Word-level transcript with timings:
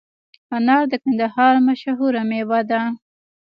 انار 0.55 0.83
د 0.91 0.93
کندهار 1.03 1.55
مشهوره 1.67 2.21
مېوه 2.29 2.61
ده 2.69 2.81